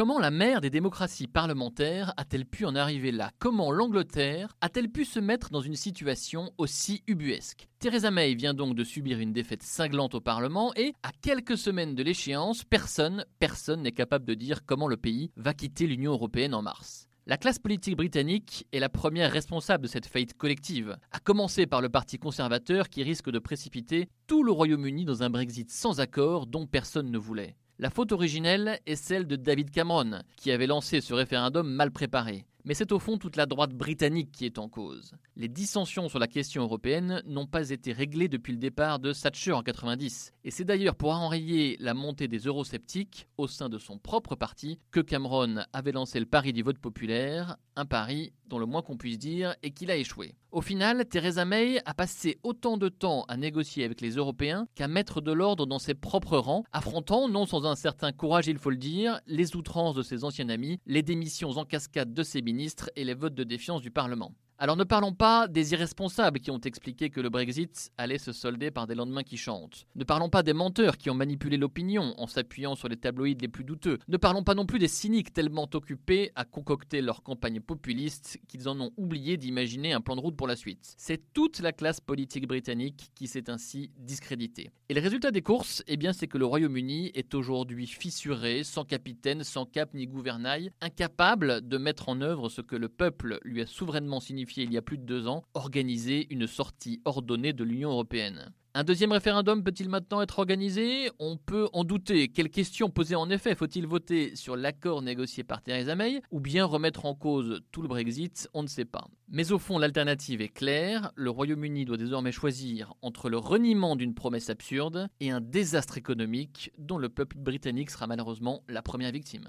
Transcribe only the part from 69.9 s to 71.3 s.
Ne parlons pas des menteurs qui ont